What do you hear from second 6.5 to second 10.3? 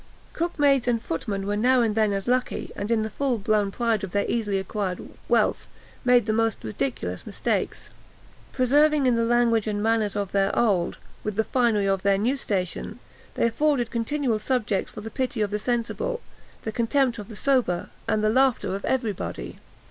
ridiculous mistakes. Preserving the language and manners